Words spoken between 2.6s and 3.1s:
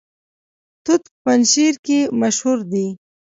دي